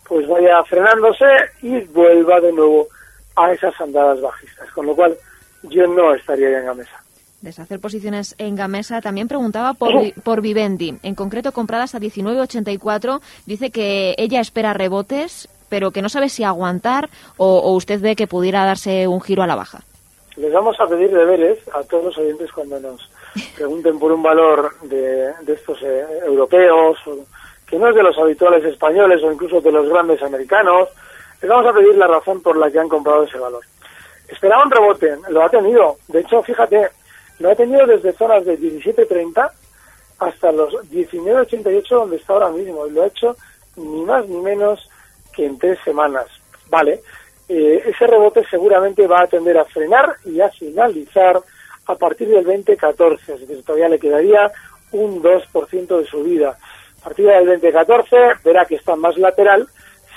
pues 0.06 0.26
vaya 0.26 0.62
frenándose 0.64 1.26
y 1.62 1.80
vuelva 1.84 2.40
de 2.40 2.52
nuevo 2.52 2.88
a 3.36 3.52
esas 3.52 3.78
andadas 3.80 4.20
bajistas. 4.20 4.70
Con 4.72 4.86
lo 4.86 4.94
cual 4.94 5.16
yo 5.64 5.86
no 5.86 6.14
estaría 6.14 6.50
ya 6.50 6.58
en 6.58 6.66
la 6.66 6.74
mesa 6.74 7.00
deshacer 7.40 7.80
posiciones 7.80 8.34
en 8.38 8.56
Gamesa. 8.56 9.00
También 9.00 9.28
preguntaba 9.28 9.74
por, 9.74 9.92
por 10.22 10.40
Vivendi, 10.40 10.98
en 11.02 11.14
concreto 11.14 11.52
compradas 11.52 11.94
a 11.94 12.00
19.84. 12.00 13.20
Dice 13.46 13.70
que 13.70 14.14
ella 14.18 14.40
espera 14.40 14.72
rebotes, 14.72 15.48
pero 15.68 15.90
que 15.90 16.02
no 16.02 16.08
sabe 16.08 16.28
si 16.28 16.44
aguantar 16.44 17.08
o, 17.38 17.72
usted 17.72 18.00
ve 18.00 18.16
que 18.16 18.26
pudiera 18.26 18.64
darse 18.64 19.06
un 19.06 19.20
giro 19.20 19.42
a 19.42 19.46
la 19.46 19.54
baja. 19.54 19.80
Les 20.36 20.52
vamos 20.52 20.78
a 20.80 20.86
pedir 20.86 21.10
deberes 21.10 21.58
a 21.74 21.82
todos 21.84 22.04
los 22.04 22.18
oyentes 22.18 22.50
cuando 22.52 22.78
nos 22.80 23.10
pregunten 23.56 23.98
por 23.98 24.12
un 24.12 24.22
valor 24.22 24.74
de, 24.82 25.32
estos 25.46 25.80
eh, 25.82 26.04
europeos, 26.26 26.98
que 27.66 27.78
no 27.78 27.88
es 27.88 27.94
de 27.94 28.02
los 28.02 28.18
habituales 28.18 28.64
españoles 28.64 29.22
o 29.22 29.32
incluso 29.32 29.60
de 29.60 29.72
los 29.72 29.88
grandes 29.88 30.22
americanos, 30.22 30.88
les 31.40 31.48
vamos 31.48 31.66
a 31.66 31.72
pedir 31.72 31.94
la 31.94 32.06
razón 32.06 32.42
por 32.42 32.56
la 32.56 32.70
que 32.70 32.78
han 32.78 32.88
comprado 32.88 33.24
ese 33.24 33.38
valor. 33.38 33.62
Esperaba 34.28 34.64
un 34.64 34.70
rebote, 34.70 35.16
lo 35.30 35.42
ha 35.42 35.48
tenido. 35.48 35.96
De 36.08 36.20
hecho, 36.20 36.42
fíjate, 36.42 36.88
lo 37.40 37.50
ha 37.50 37.54
tenido 37.54 37.86
desde 37.86 38.12
zonas 38.12 38.44
de 38.44 38.58
17.30 38.58 39.50
hasta 40.18 40.52
los 40.52 40.74
19.88 40.90 41.88
donde 41.88 42.16
está 42.16 42.34
ahora 42.34 42.50
mismo. 42.50 42.86
Y 42.86 42.90
lo 42.90 43.02
ha 43.02 43.06
hecho 43.06 43.34
ni 43.76 44.04
más 44.04 44.28
ni 44.28 44.36
menos 44.40 44.88
que 45.34 45.46
en 45.46 45.58
tres 45.58 45.78
semanas. 45.82 46.26
Vale, 46.68 47.00
eh, 47.48 47.82
ese 47.86 48.06
rebote 48.06 48.44
seguramente 48.48 49.06
va 49.06 49.22
a 49.22 49.26
tender 49.26 49.56
a 49.58 49.64
frenar 49.64 50.16
y 50.26 50.40
a 50.40 50.50
finalizar 50.50 51.40
a 51.86 51.94
partir 51.94 52.28
del 52.28 52.44
2014. 52.44 53.34
Es 53.34 53.40
decir, 53.40 53.64
todavía 53.64 53.88
le 53.88 53.98
quedaría 53.98 54.52
un 54.92 55.22
2% 55.22 55.98
de 55.98 56.04
subida. 56.04 56.58
A 57.00 57.04
partir 57.04 57.26
del 57.26 57.46
2014 57.46 58.16
verá 58.44 58.66
que 58.66 58.74
está 58.74 58.96
más 58.96 59.16
lateral. 59.16 59.66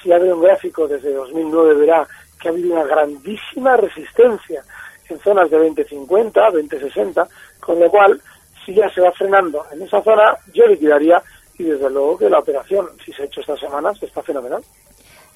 Si 0.01 0.11
abre 0.11 0.33
un 0.33 0.41
gráfico 0.41 0.89
desde 0.89 1.13
2009 1.13 1.75
verá 1.75 2.05
que 2.41 2.49
ha 2.49 2.51
habido 2.51 2.73
una 2.73 2.83
grandísima 2.83 3.77
resistencia 3.77 4.61
en 5.09 5.19
zonas 5.19 5.49
de 5.49 5.57
2050, 5.57 6.51
2060, 6.51 7.27
con 7.59 7.79
lo 7.79 7.89
cual, 7.89 8.21
si 8.65 8.73
ya 8.73 8.89
se 8.89 9.01
va 9.01 9.11
frenando 9.11 9.65
en 9.71 9.81
esa 9.81 10.01
zona, 10.01 10.37
yo 10.53 10.67
liquidaría 10.67 11.21
y 11.57 11.63
desde 11.63 11.89
luego 11.89 12.17
que 12.17 12.29
la 12.29 12.39
operación, 12.39 12.87
si 13.05 13.11
se 13.13 13.23
ha 13.23 13.25
hecho 13.25 13.41
estas 13.41 13.59
semanas, 13.59 14.01
está 14.01 14.21
fenomenal. 14.23 14.63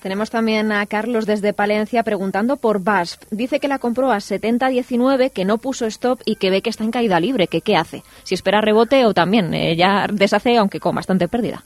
Tenemos 0.01 0.29
también 0.29 0.71
a 0.71 0.85
Carlos 0.85 1.25
desde 1.25 1.53
Palencia 1.53 2.03
preguntando 2.03 2.57
por 2.57 2.83
BASF. 2.83 3.23
Dice 3.31 3.59
que 3.59 3.67
la 3.67 3.79
compró 3.79 4.11
a 4.11 4.17
70.19, 4.17 5.31
que 5.31 5.43
no 5.43 5.57
puso 5.57 5.87
stop 5.87 6.21
y 6.23 6.35
que 6.35 6.51
ve 6.51 6.61
que 6.61 6.69
está 6.69 6.83
en 6.83 6.91
caída 6.91 7.19
libre. 7.19 7.47
que 7.47 7.61
¿Qué 7.61 7.75
hace? 7.75 8.03
Si 8.23 8.35
espera 8.35 8.61
rebote 8.61 9.05
o 9.05 9.13
también 9.13 9.53
eh, 9.53 9.75
ya 9.75 10.05
deshace, 10.11 10.55
aunque 10.57 10.79
con 10.79 10.95
bastante 10.95 11.27
pérdida. 11.27 11.63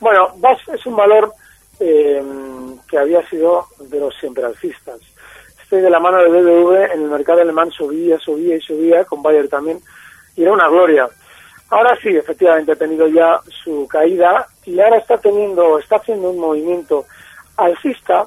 Bueno, 0.00 0.32
BASF 0.36 0.68
es 0.70 0.86
un 0.86 0.96
valor 0.96 1.32
eh, 1.80 2.22
que 2.88 2.98
había 2.98 3.26
sido 3.28 3.66
de 3.78 4.00
los 4.00 4.14
siempre 4.18 4.44
alcistas. 4.44 5.00
De 5.82 5.90
la 5.90 5.98
mano 5.98 6.18
de 6.18 6.28
BBV 6.28 6.92
en 6.92 7.02
el 7.02 7.10
mercado 7.10 7.40
alemán 7.40 7.70
subía, 7.70 8.18
subía 8.18 8.56
y 8.56 8.60
subía, 8.60 9.04
con 9.04 9.22
Bayer 9.22 9.48
también, 9.48 9.80
y 10.36 10.42
era 10.42 10.52
una 10.52 10.68
gloria. 10.68 11.08
Ahora 11.70 11.98
sí, 12.00 12.10
efectivamente 12.10 12.72
ha 12.72 12.76
tenido 12.76 13.08
ya 13.08 13.40
su 13.64 13.88
caída 13.88 14.46
y 14.64 14.78
ahora 14.78 14.98
está 14.98 15.18
teniendo, 15.18 15.78
está 15.78 15.96
haciendo 15.96 16.30
un 16.30 16.38
movimiento 16.38 17.06
alcista 17.56 18.24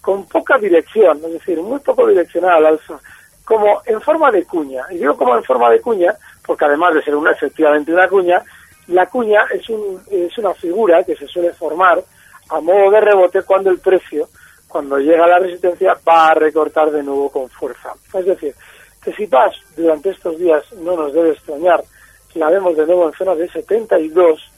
con 0.00 0.26
poca 0.26 0.56
dirección, 0.58 1.16
es 1.24 1.32
decir, 1.32 1.60
muy 1.60 1.80
poco 1.80 2.06
direccional 2.06 2.58
al 2.58 2.66
alza, 2.66 3.00
como 3.44 3.82
en 3.86 4.00
forma 4.00 4.30
de 4.30 4.44
cuña. 4.44 4.84
Y 4.90 4.98
digo 4.98 5.16
como 5.16 5.36
en 5.36 5.42
forma 5.42 5.70
de 5.70 5.80
cuña, 5.80 6.14
porque 6.46 6.64
además 6.66 6.94
de 6.94 7.02
ser 7.02 7.16
una, 7.16 7.32
efectivamente 7.32 7.92
una 7.92 8.06
cuña, 8.08 8.42
la 8.86 9.06
cuña 9.06 9.42
es, 9.52 9.68
un, 9.68 10.00
es 10.10 10.36
una 10.38 10.54
figura 10.54 11.02
que 11.02 11.16
se 11.16 11.26
suele 11.26 11.52
formar 11.54 12.02
a 12.50 12.60
modo 12.60 12.90
de 12.90 13.00
rebote 13.00 13.42
cuando 13.42 13.70
el 13.70 13.78
precio, 13.78 14.28
cuando 14.74 14.98
llega 14.98 15.24
la 15.28 15.38
resistencia, 15.38 15.96
va 16.04 16.30
a 16.30 16.34
recortar 16.34 16.90
de 16.90 17.00
nuevo 17.00 17.30
con 17.30 17.48
fuerza. 17.48 17.92
Es 18.12 18.26
decir, 18.26 18.52
que 19.04 19.12
si 19.12 19.28
PAS 19.28 19.54
durante 19.76 20.10
estos 20.10 20.36
días 20.36 20.64
no 20.72 20.96
nos 20.96 21.14
debe 21.14 21.30
extrañar, 21.30 21.80
la 22.34 22.50
vemos 22.50 22.76
de 22.76 22.84
nuevo 22.84 23.06
en 23.06 23.12
zona 23.12 23.36
de 23.36 23.48
72, 23.48 24.50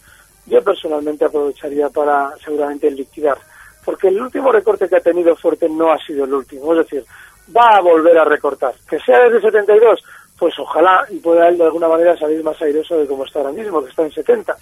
yo 0.46 0.64
personalmente 0.64 1.26
aprovecharía 1.26 1.90
para 1.90 2.30
seguramente 2.42 2.90
liquidar, 2.90 3.36
porque 3.84 4.08
el 4.08 4.18
último 4.18 4.50
recorte 4.50 4.88
que 4.88 4.96
ha 4.96 5.00
tenido 5.00 5.36
fuerte 5.36 5.68
no 5.68 5.92
ha 5.92 5.98
sido 5.98 6.24
el 6.24 6.32
último, 6.32 6.72
es 6.72 6.78
decir, 6.78 7.04
va 7.54 7.76
a 7.76 7.82
volver 7.82 8.16
a 8.16 8.24
recortar. 8.24 8.72
Que 8.88 8.98
sea 9.00 9.20
desde 9.20 9.42
72, 9.42 10.02
pues 10.38 10.58
ojalá 10.58 11.04
y 11.10 11.18
pueda 11.18 11.46
él 11.46 11.58
de 11.58 11.64
alguna 11.64 11.88
manera 11.88 12.16
salir 12.16 12.42
más 12.42 12.58
airoso 12.62 12.96
de 12.96 13.06
como 13.06 13.26
está 13.26 13.40
ahora 13.40 13.52
mismo, 13.52 13.84
que 13.84 13.90
está 13.90 14.02
en 14.02 14.12
70. 14.12 14.56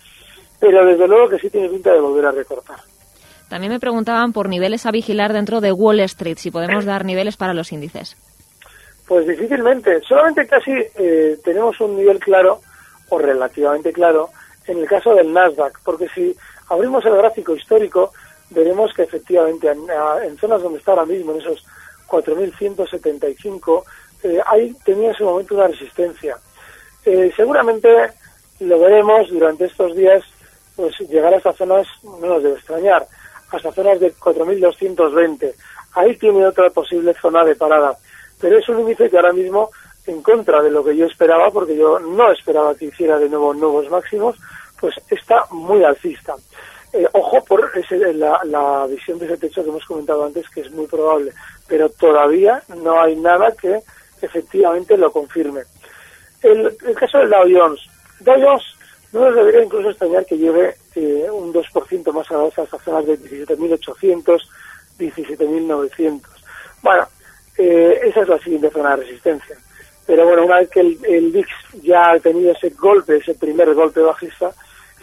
Pero 0.59 0.85
desde 0.85 1.07
luego 1.07 1.29
que 1.29 1.39
sí 1.39 1.49
tiene 1.49 1.69
pinta 1.69 1.93
de 1.93 2.01
volver 2.01 2.27
a 2.27 2.33
recortar. 2.33 2.81
También 3.49 3.73
me 3.73 3.81
preguntaban 3.81 4.33
por 4.33 4.49
niveles 4.49 4.87
a 4.87 4.91
vigilar 4.91 5.33
dentro 5.33 5.61
de 5.61 5.73
Wall 5.73 6.01
Street, 6.01 6.39
si 6.39 6.51
podemos 6.51 6.85
dar 6.85 7.05
niveles 7.05 7.37
para 7.37 7.55
los 7.55 7.73
índices. 7.73 8.17
Pues 9.07 9.27
difícilmente. 9.27 10.01
Solamente 10.01 10.47
casi 10.47 10.73
eh, 10.73 11.39
tenemos 11.45 11.79
un 11.81 11.97
nivel 11.97 12.19
claro, 12.19 12.61
o 13.11 13.19
relativamente 13.19 13.93
claro, 13.93 14.31
en 14.67 14.79
el 14.79 14.87
caso 14.87 15.15
del 15.15 15.33
Nasdaq, 15.33 15.81
porque 15.85 16.09
si 16.09 16.35
abrimos 16.71 17.05
el 17.05 17.17
gráfico 17.17 17.55
histórico, 17.55 18.13
veremos 18.51 18.93
que 18.95 19.03
efectivamente 19.03 19.69
en, 19.71 20.39
zonas 20.39 20.63
donde 20.63 20.79
está 20.79 20.93
ahora 20.93 21.05
mismo, 21.05 21.33
en 21.33 21.41
esos 21.41 21.65
4.175, 22.09 23.83
eh, 24.23 24.41
ahí 24.47 24.75
tenía 24.85 25.09
en 25.09 25.15
ese 25.15 25.25
momento 25.25 25.55
una 25.55 25.69
resistencia. 25.69 26.39
Eh, 27.05 27.31
seguramente 27.37 27.89
lo 28.61 28.79
veremos 28.79 29.29
durante 29.29 29.67
estos 29.67 29.95
días, 29.95 30.23
pues 30.77 30.99
llegar 31.01 31.35
a 31.35 31.37
estas 31.37 31.57
zonas 31.57 31.87
no 32.03 32.27
nos 32.27 32.43
debe 32.43 32.57
extrañar 32.57 33.07
hasta 33.51 33.73
zonas 33.73 34.01
de 34.01 34.15
4.220. 34.15 35.55
Ahí 35.95 36.17
tiene 36.17 36.47
otra 36.47 36.71
posible 36.71 37.15
zona 37.15 37.45
de 37.45 37.55
parada. 37.55 37.97
Pero 38.41 38.59
es 38.59 38.69
un 38.69 38.81
índice 38.81 39.09
que 39.09 39.17
ahora 39.17 39.33
mismo, 39.33 39.71
en 40.07 40.23
contra 40.23 40.61
de 40.63 40.71
lo 40.71 40.85
que 40.85 40.97
yo 40.97 41.07
esperaba, 41.07 41.51
porque 41.51 41.77
yo 41.77 41.99
no 41.99 42.31
esperaba 42.33 42.75
que 42.75 42.87
hiciera 42.87 43.19
de 43.19 43.29
nuevo 43.29 43.55
nuevos 43.55 43.89
máximos, 43.91 44.37
pues 44.81 44.95
está 45.11 45.47
muy 45.51 45.85
alcista. 45.85 46.35
Eh, 46.93 47.09
ojo 47.13 47.43
por 47.45 47.73
la, 48.15 48.87
visión 48.87 49.19
de 49.19 49.27
ese 49.27 49.37
techo 49.37 49.65
que 49.65 49.71
hemos 49.71 49.85
comentado 49.85 50.25
antes, 50.25 50.49
que 50.51 50.61
es 50.61 50.71
muy 50.71 50.87
probable, 50.87 51.33
pero 51.67 51.89
todavía 51.89 52.63
no 52.69 53.01
hay 53.01 53.17
nada 53.17 53.53
que 53.53 53.81
efectivamente 54.23 54.97
lo 54.97 55.11
confirme. 55.11 55.63
El, 56.43 56.77
el 56.87 56.95
caso 56.95 57.19
del 57.19 57.31
Dow 57.31 57.47
Jones. 57.51 57.81
Dow 58.21 58.41
Jones 58.41 58.63
no 59.13 59.21
nos 59.21 59.35
debería 59.35 59.65
incluso 59.65 59.91
extrañar 59.91 60.27
que 60.27 60.39
lleve 60.39 60.77
eh, 60.95 61.29
un 61.31 61.53
2% 61.53 62.13
más 62.13 62.31
a 62.31 62.47
esas 62.47 62.83
zonas 62.83 63.07
de 63.07 63.19
17.800, 63.19 64.41
17.900. 64.99 66.21
Bueno, 66.83 67.09
eh, 67.59 68.01
esa 68.05 68.23
es 68.23 68.29
la 68.29 68.39
siguiente 68.39 68.71
zona 68.71 68.91
de 68.91 69.05
resistencia. 69.05 69.57
Pero 70.07 70.27
bueno, 70.27 70.45
una 70.45 70.59
vez 70.59 70.71
que 70.71 70.81
el, 70.81 70.99
el 71.05 71.33
VIX 71.33 71.49
ya 71.83 72.11
ha 72.11 72.19
tenido 72.21 72.53
ese 72.53 72.71
golpe, 72.71 73.17
ese 73.17 73.35
primer 73.35 73.73
golpe 73.75 74.01
bajista, 74.01 74.53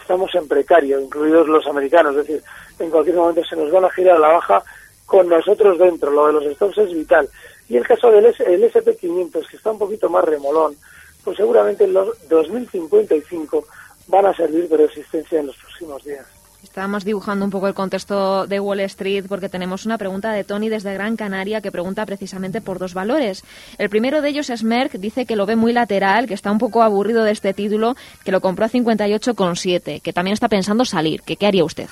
estamos 0.00 0.32
en 0.34 0.46
precario, 0.46 1.00
incluidos 1.00 1.48
los 1.48 1.66
americanos. 1.66 2.16
Es 2.16 2.26
decir, 2.26 2.42
en 2.78 2.90
cualquier 2.90 3.16
momento 3.16 3.44
se 3.44 3.56
nos 3.56 3.70
van 3.70 3.84
a 3.84 3.90
girar 3.90 4.16
a 4.16 4.20
la 4.20 4.28
baja 4.28 4.62
con 5.06 5.28
nosotros 5.28 5.78
dentro. 5.78 6.10
Lo 6.10 6.26
de 6.28 6.32
los 6.34 6.54
stocks 6.54 6.78
es 6.78 6.94
vital. 6.94 7.28
Y 7.68 7.76
el 7.76 7.86
caso 7.86 8.10
del 8.10 8.26
el 8.26 8.72
SP500, 8.72 9.48
que 9.48 9.56
está 9.56 9.70
un 9.70 9.78
poquito 9.78 10.08
más 10.08 10.24
remolón, 10.24 10.76
pues 11.24 11.36
seguramente 11.36 11.84
en 11.84 11.94
los 11.94 12.28
2055 12.28 13.64
van 14.06 14.26
a 14.26 14.34
servir 14.34 14.68
de 14.68 14.76
resistencia 14.76 15.40
en 15.40 15.46
los 15.46 15.56
próximos 15.56 16.04
días. 16.04 16.26
Estábamos 16.62 17.04
dibujando 17.04 17.44
un 17.44 17.50
poco 17.50 17.66
el 17.66 17.74
contexto 17.74 18.46
de 18.46 18.60
Wall 18.60 18.80
Street 18.80 19.24
porque 19.28 19.48
tenemos 19.48 19.84
una 19.84 19.98
pregunta 19.98 20.30
de 20.30 20.44
Tony 20.44 20.68
desde 20.68 20.94
Gran 20.94 21.16
Canaria 21.16 21.60
que 21.60 21.72
pregunta 21.72 22.06
precisamente 22.06 22.60
por 22.60 22.78
dos 22.78 22.94
valores. 22.94 23.44
El 23.78 23.90
primero 23.90 24.22
de 24.22 24.28
ellos 24.28 24.48
es 24.48 24.62
Merck, 24.62 24.92
dice 24.92 25.26
que 25.26 25.34
lo 25.34 25.44
ve 25.44 25.56
muy 25.56 25.72
lateral, 25.72 26.28
que 26.28 26.34
está 26.34 26.52
un 26.52 26.58
poco 26.58 26.82
aburrido 26.82 27.24
de 27.24 27.32
este 27.32 27.52
título, 27.52 27.96
que 28.24 28.30
lo 28.30 28.40
compró 28.40 28.64
a 28.64 28.68
58,7, 28.68 30.00
que 30.00 30.12
también 30.12 30.34
está 30.34 30.48
pensando 30.48 30.84
salir. 30.84 31.22
¿Qué 31.22 31.36
haría 31.44 31.64
usted? 31.64 31.88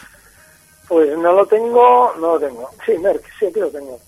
Pues 0.86 1.18
no 1.18 1.32
lo 1.32 1.46
tengo, 1.46 2.14
no 2.20 2.34
lo 2.34 2.40
tengo. 2.40 2.70
Sí, 2.86 2.96
Merck, 2.98 3.24
sí, 3.38 3.46
aquí 3.46 3.60
lo 3.60 3.70
tengo. 3.70 3.98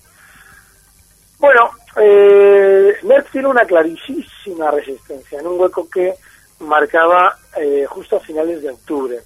Bueno, 1.39 1.71
eh, 2.01 2.93
Merck 3.03 3.31
tiene 3.31 3.49
una 3.49 3.65
clarísima 3.65 4.71
resistencia 4.71 5.39
en 5.39 5.47
un 5.47 5.59
hueco 5.59 5.89
que 5.89 6.13
marcaba 6.59 7.37
eh, 7.57 7.85
justo 7.87 8.17
a 8.17 8.19
finales 8.19 8.61
de 8.61 8.71
octubre. 8.71 9.19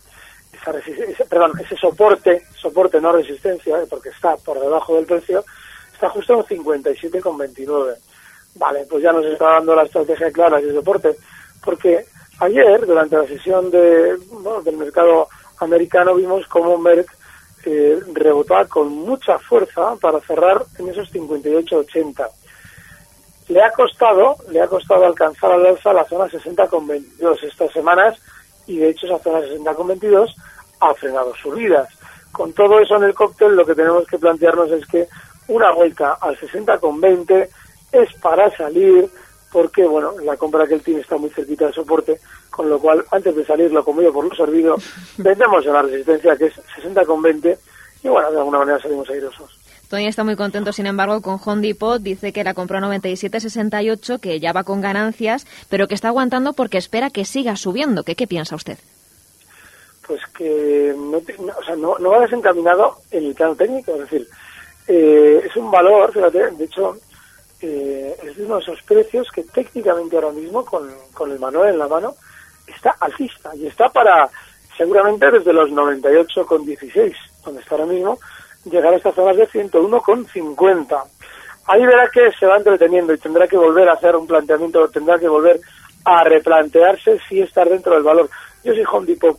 Esa 0.54 1.26
perdón, 1.30 1.54
ese 1.60 1.76
soporte, 1.76 2.44
soporte 2.56 3.00
no 3.00 3.12
resistencia, 3.12 3.82
eh, 3.82 3.86
porque 3.90 4.10
está 4.10 4.36
por 4.38 4.60
debajo 4.60 4.96
del 4.96 5.06
precio, 5.06 5.44
está 5.94 6.10
justo 6.10 6.34
en 6.34 6.58
57,29. 6.64 7.96
Vale, 8.56 8.86
pues 8.90 9.04
ya 9.04 9.12
nos 9.12 9.26
está 9.26 9.46
dando 9.54 9.76
la 9.76 9.84
estrategia 9.84 10.32
clara 10.32 10.60
de 10.60 10.74
soporte, 10.74 11.16
porque 11.64 12.06
ayer, 12.40 12.86
durante 12.86 13.18
la 13.18 13.28
sesión 13.28 13.70
de, 13.70 14.18
del 14.64 14.78
mercado 14.78 15.28
americano, 15.60 16.16
vimos 16.16 16.48
cómo 16.48 16.78
Merck 16.78 17.08
eh, 17.66 18.00
rebotaba 18.14 18.66
con 18.66 18.90
mucha 18.90 19.38
fuerza 19.40 19.96
para 20.02 20.20
cerrar 20.22 20.64
en 20.80 20.90
esos 20.90 21.12
58,80 21.14 22.28
le 23.50 23.62
ha 23.62 23.72
costado, 23.72 24.36
le 24.50 24.62
ha 24.62 24.68
costado 24.68 25.06
alcanzar 25.06 25.52
al 25.52 25.66
alza 25.66 25.94
la 25.94 26.06
zona 26.06 26.26
60,22 26.26 27.44
estas 27.44 27.72
semanas 27.72 28.20
y 28.66 28.78
de 28.78 28.90
hecho 28.90 29.06
esa 29.06 29.20
zona 29.20 29.40
60,22 29.40 30.34
ha 30.80 30.94
frenado 30.94 31.34
subidas. 31.36 31.88
Con 32.32 32.54
todo 32.54 32.80
eso 32.80 32.98
en 32.98 33.04
el 33.04 33.14
cóctel 33.14 33.56
lo 33.56 33.66
que 33.66 33.76
tenemos 33.76 34.06
que 34.06 34.18
plantearnos 34.18 34.72
es 34.72 34.86
que 34.86 35.08
una 35.48 35.72
vuelta 35.72 36.18
al 36.20 36.38
60,20 36.38 37.50
es 37.94 38.14
para 38.22 38.56
salir 38.56 39.10
porque 39.52 39.88
bueno, 39.88 40.14
la 40.24 40.36
compra 40.36 40.68
que 40.68 40.76
él 40.76 40.84
tiene 40.84 41.00
está 41.00 41.18
muy 41.18 41.30
cerquita 41.30 41.66
del 41.66 41.74
soporte, 41.74 42.20
con 42.50 42.70
lo 42.70 42.80
cual 42.80 43.06
antes 43.12 43.34
de 43.34 43.46
salir 43.46 43.72
lo 43.72 43.84
comido 43.84 44.12
por 44.12 44.26
lo 44.26 44.36
servido, 44.36 44.76
vendemos 45.18 45.66
en 45.66 45.74
la 45.74 45.82
resistencia 45.84 46.36
que 46.36 46.48
es 46.48 46.56
60,20 46.84 47.58
y 48.04 48.10
bueno, 48.10 48.30
de 48.30 48.38
alguna 48.38 48.60
manera 48.60 48.80
salimos 48.80 49.10
airosos. 49.10 49.57
Tony 49.90 50.08
está 50.08 50.24
muy 50.24 50.36
contento, 50.36 50.74
sin 50.74 50.86
embargo, 50.86 51.22
con 51.22 51.40
Home 51.44 51.62
Depot. 51.62 52.02
Dice 52.02 52.34
que 52.34 52.44
la 52.44 52.54
compró 52.54 52.78
a 52.78 52.82
97,68, 52.82 54.20
que 54.20 54.40
ya 54.40 54.52
va 54.52 54.64
con 54.64 54.82
ganancias, 54.82 55.48
pero 55.70 55.88
que 55.88 55.96
está 55.96 56.10
aguantando 56.10 56.54
porque 56.54 56.78
espera 56.78 57.10
que 57.10 57.26
siga 57.26 57.56
subiendo. 57.56 58.04
¿Qué, 58.04 58.16
piensa 58.28 58.56
usted? 58.56 58.78
Pues 60.06 60.22
que 60.38 60.94
no, 60.98 61.22
sea, 61.66 61.76
no, 61.76 62.10
va 62.10 62.20
desencaminado 62.22 62.98
en 63.12 63.26
el 63.26 63.34
plano 63.34 63.56
técnico. 63.56 63.94
Es 63.94 64.00
decir, 64.00 64.28
eh, 64.88 65.42
es 65.46 65.56
un 65.56 65.72
valor, 65.72 66.12
fíjate, 66.12 66.52
de 66.52 66.66
hecho, 66.66 66.98
eh, 67.62 68.16
es 68.24 68.38
uno 68.38 68.56
de 68.56 68.62
esos 68.62 68.82
precios 68.84 69.28
que 69.32 69.44
técnicamente 69.44 70.16
ahora 70.16 70.32
mismo, 70.32 70.66
con, 70.66 70.90
con 71.14 71.32
el 71.32 71.40
manual 71.40 71.70
en 71.70 71.80
la 71.80 71.88
mano, 71.88 72.16
está 72.68 72.96
alcista 73.00 73.56
y 73.56 73.68
está 73.68 73.90
para 73.90 74.30
seguramente 74.78 75.32
desde 75.32 75.54
los 75.54 75.70
98,16, 75.72 77.16
donde 77.44 77.62
está 77.62 77.76
ahora 77.76 77.88
mismo, 77.88 78.20
llegar 78.70 78.94
a 78.94 78.98
estas 78.98 79.16
zonas 79.16 79.38
de 79.38 79.48
101,50. 79.48 81.04
Ahí 81.68 81.86
verá 81.86 82.10
que 82.14 82.32
se 82.40 82.46
va 82.46 82.58
entreteniendo 82.58 83.14
y 83.14 83.18
tendrá 83.18 83.48
que 83.48 83.58
volver 83.58 83.90
a 83.90 83.94
hacer 83.94 84.16
un 84.16 84.26
planteamiento, 84.26 84.88
tendrá 84.90 85.18
que 85.20 85.28
volver 85.28 85.60
a 86.06 86.24
replantearse 86.24 87.20
si 87.28 87.42
estar 87.42 87.68
dentro 87.68 87.94
del 87.94 88.04
valor. 88.04 88.30
Yo 88.64 88.74
si 88.74 88.84
Home 88.90 89.06
Depot, 89.06 89.38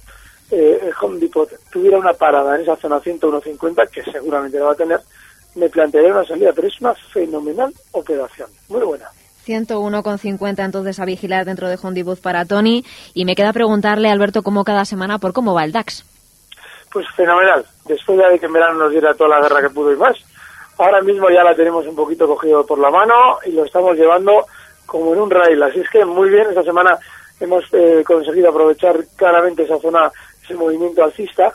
eh, 0.50 1.58
tuviera 1.70 1.99
una 1.99 2.12
parada 2.12 2.56
en 2.56 2.62
esa 2.62 2.76
zona 2.76 3.00
101.50, 3.00 3.88
que 3.90 4.02
seguramente 4.02 4.58
la 4.58 4.66
va 4.66 4.73
a 4.73 4.76
tener, 4.76 5.00
me 5.54 5.68
plantearía 5.70 6.12
una 6.12 6.25
salida, 6.25 6.52
pero 6.54 6.68
es 6.68 6.80
una 6.80 6.94
fenomenal 6.94 7.73
operación, 7.92 8.50
muy 8.68 8.82
buena. 8.82 9.08
101,50 9.47 10.64
entonces 10.64 11.00
a 11.00 11.06
vigilar 11.06 11.47
dentro 11.47 11.68
de 11.68 11.78
Home 11.82 11.94
Depot 11.94 12.20
para 12.20 12.44
Tony. 12.44 12.85
Y 13.14 13.25
me 13.25 13.35
queda 13.35 13.52
preguntarle, 13.54 14.11
Alberto, 14.11 14.42
cómo 14.42 14.64
cada 14.64 14.85
semana, 14.85 15.18
por 15.18 15.32
cómo 15.32 15.54
va 15.54 15.64
el 15.64 15.73
DAX. 15.73 16.04
Pues 16.92 17.07
fenomenal. 17.14 17.64
Después 17.87 18.18
de 18.18 18.38
que 18.38 18.47
en 18.47 18.52
verano 18.52 18.78
nos 18.78 18.92
diera 18.92 19.14
toda 19.14 19.30
la 19.30 19.40
guerra 19.40 19.62
que 19.62 19.71
pudo 19.71 19.92
y 19.92 19.97
más, 19.97 20.16
ahora 20.78 21.00
mismo 21.02 21.28
ya 21.30 21.42
la 21.42 21.54
tenemos 21.54 21.87
un 21.87 21.97
poquito 21.97 22.26
cogido 22.26 22.64
por 22.64 22.78
la 22.78 22.90
mano 22.90 23.38
y 23.45 23.52
lo 23.52 23.64
estamos 23.64 23.97
llevando 23.97 24.47
como 24.87 25.12
en 25.12 25.21
un 25.21 25.30
rail. 25.30 25.62
Así 25.62 25.80
es 25.80 25.90
que 25.90 26.04
muy 26.04 26.30
bien, 26.30 26.49
esta 26.49 26.62
semana 26.62 26.99
hemos 27.40 27.64
eh, 27.73 28.02
conseguido 28.07 28.50
aprovechar 28.50 28.97
claramente 29.16 29.64
esa 29.64 29.78
zona, 29.78 30.11
ese 30.42 30.54
movimiento 30.54 31.04
alcista. 31.04 31.52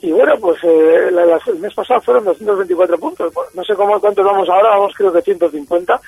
Y 0.00 0.12
bueno, 0.12 0.34
pues 0.38 0.58
eh, 0.64 1.08
el 1.46 1.58
mes 1.58 1.72
pasado 1.74 2.00
fueron 2.02 2.24
224 2.24 2.98
puntos. 2.98 3.32
No 3.54 3.64
sé 3.64 3.74
cómo 3.74 3.98
cuántos 4.00 4.24
vamos 4.24 4.48
ahora, 4.48 4.70
vamos 4.70 4.92
creo 4.94 5.12
que 5.12 5.22
150 5.22 6.00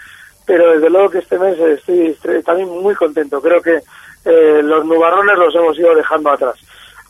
pero 0.46 0.72
desde 0.72 0.88
luego 0.88 1.10
que 1.10 1.18
este 1.18 1.38
mes 1.38 1.58
estoy, 1.58 2.42
también 2.44 2.68
muy 2.68 2.94
contento. 2.94 3.42
Creo 3.42 3.60
que 3.60 3.80
eh, 4.24 4.62
los 4.62 4.86
nubarrones 4.86 5.36
los 5.36 5.54
hemos 5.54 5.76
ido 5.76 5.94
dejando 5.94 6.30
atrás. 6.30 6.56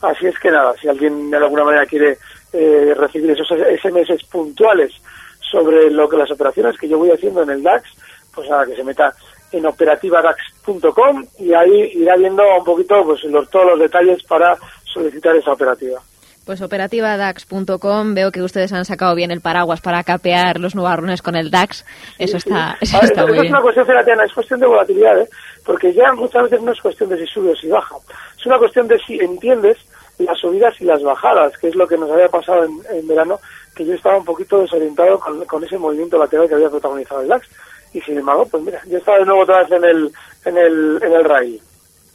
Así 0.01 0.27
es 0.27 0.37
que 0.39 0.51
nada, 0.51 0.73
si 0.79 0.87
alguien 0.87 1.31
de 1.31 1.37
alguna 1.37 1.63
manera 1.63 1.85
quiere 1.85 2.17
eh, 2.53 2.93
recibir 2.95 3.31
esos 3.31 3.47
SMS 3.47 4.23
puntuales 4.25 4.93
sobre 5.39 5.89
lo 5.89 6.07
que 6.07 6.17
las 6.17 6.31
operaciones 6.31 6.77
que 6.77 6.87
yo 6.87 6.97
voy 6.97 7.11
haciendo 7.11 7.41
en 7.43 7.49
el 7.49 7.63
DAX, 7.63 7.89
pues 8.33 8.49
nada, 8.49 8.65
que 8.65 8.75
se 8.75 8.83
meta 8.83 9.13
en 9.51 9.65
operativadax.com 9.65 11.25
y 11.39 11.53
ahí 11.53 11.91
irá 11.95 12.15
viendo 12.17 12.43
un 12.57 12.63
poquito 12.63 13.03
pues 13.03 13.23
los, 13.23 13.49
todos 13.49 13.71
los 13.71 13.79
detalles 13.79 14.21
para 14.23 14.57
solicitar 14.83 15.35
esa 15.35 15.53
operativa. 15.53 15.99
Pues 16.45 16.61
operativadax.com, 16.61 18.13
veo 18.13 18.31
que 18.31 18.41
ustedes 18.41 18.71
han 18.71 18.85
sacado 18.85 19.15
bien 19.15 19.31
el 19.31 19.41
paraguas 19.41 19.81
para 19.81 20.01
capear 20.03 20.61
los 20.61 20.75
nubarrones 20.75 21.21
con 21.21 21.35
el 21.35 21.51
DAX. 21.51 21.85
Eso 22.17 22.37
está, 22.37 22.77
eso 22.79 23.01
está 23.01 23.23
muy 23.23 23.33
bien. 23.33 23.45
Es 23.45 23.51
una 23.51 23.61
cuestión, 23.61 23.85
es 24.23 24.33
cuestión 24.33 24.59
de 24.61 24.67
volatilidad, 24.67 25.19
¿eh? 25.19 25.27
porque 25.65 25.93
ya 25.93 26.13
muchas 26.13 26.43
veces 26.43 26.61
no 26.61 26.71
es 26.71 26.79
cuestión 26.79 27.09
de 27.09 27.17
si 27.17 27.25
sube 27.25 27.51
o 27.51 27.55
si 27.55 27.67
baja. 27.67 27.95
Es 28.39 28.45
una 28.45 28.57
cuestión 28.59 28.87
de 28.87 28.97
si 28.99 29.19
entiendes 29.19 29.77
las 30.19 30.37
subidas 30.39 30.73
y 30.79 30.85
las 30.85 31.01
bajadas, 31.01 31.57
que 31.57 31.67
es 31.67 31.75
lo 31.75 31.87
que 31.87 31.97
nos 31.97 32.09
había 32.11 32.27
pasado 32.27 32.63
en, 32.63 33.07
verano, 33.07 33.39
que 33.75 33.85
yo 33.85 33.93
estaba 33.93 34.17
un 34.17 34.25
poquito 34.25 34.59
desorientado 34.59 35.19
con, 35.19 35.63
ese 35.63 35.77
movimiento 35.77 36.17
lateral 36.17 36.47
que 36.47 36.55
había 36.55 36.69
protagonizado 36.69 37.21
el 37.21 37.27
DAX. 37.27 37.47
Y 37.93 38.01
sin 38.01 38.17
embargo, 38.17 38.45
pues 38.49 38.63
mira, 38.63 38.81
yo 38.87 38.97
estaba 38.97 39.19
de 39.19 39.25
nuevo 39.25 39.41
otra 39.41 39.59
vez 39.59 39.71
en 39.71 39.83
el, 39.83 40.11
en 40.45 40.57
el, 40.57 40.99
en 41.01 41.13
el 41.13 41.23
rail. 41.23 41.61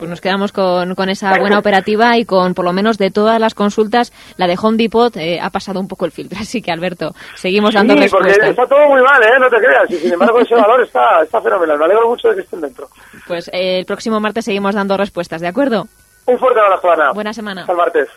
Pues 0.03 0.11
nos 0.11 0.21
quedamos 0.21 0.51
con, 0.51 0.97
con, 0.97 1.09
esa 1.11 1.39
buena 1.39 1.61
operativa 1.61 2.19
y 2.19 2.25
con, 2.25 2.55
por 2.55 2.65
lo 2.65 2.73
menos, 2.73 2.99
de 2.99 3.13
todas 3.13 3.41
las 3.41 3.55
consultas, 3.55 4.13
la 4.37 4.49
de 4.49 4.57
Home 4.61 4.77
Depot 4.77 5.17
eh, 5.17 5.39
ha 5.41 5.51
pasado 5.51 5.79
un 5.79 5.87
poco 5.87 6.05
el 6.05 6.11
filtro. 6.11 6.39
Así 6.43 6.61
que, 6.61 6.73
Alberto, 6.73 7.15
seguimos 7.37 7.73
dando 7.73 7.95
sí, 7.97 8.09
porque 8.11 8.33
está 8.33 8.67
todo 8.67 8.89
muy 8.89 9.01
mal, 9.01 9.23
¿eh? 9.23 9.39
No 9.39 9.49
te 9.49 9.59
creas. 9.59 9.89
Y, 9.91 9.95
sin 9.95 10.13
embargo, 10.15 10.41
ese 10.41 10.57
valor 10.57 10.83
está, 10.83 11.23
está 11.23 11.41
fenomenal. 11.41 11.79
Me 11.79 11.85
alegro 11.85 12.09
mucho 12.09 12.29
de 12.29 12.35
que 12.35 12.41
estén 12.41 12.61
dentro. 12.61 12.89
Pues 13.29 13.49
eh, 13.53 13.79
el 13.79 13.85
próximo 13.85 14.19
martes 14.19 14.45
seguimos 14.45 14.75
dando 14.75 14.97
respuestas, 14.97 15.41
¿de 15.41 15.47
acuerdo? 15.47 15.87
Un 16.27 16.39
fuerte 16.39 16.61
abrazo, 16.61 16.91
Ana. 16.91 17.13
Buena 17.13 17.33
semana. 17.33 17.63
Hasta 17.63 17.73
el 17.73 17.79
martes. 17.79 18.09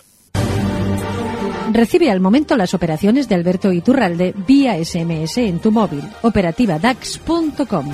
Recibe 1.71 2.11
al 2.11 2.19
momento 2.19 2.55
las 2.55 2.73
operaciones 2.73 3.27
de 3.27 3.35
Alberto 3.35 3.71
Iturralde 3.71 4.33
vía 4.47 4.75
SMS 4.83 5.37
en 5.39 5.59
tu 5.59 5.71
móvil. 5.71 6.03
Operativa 6.21 6.79
DAX.com. 6.79 7.91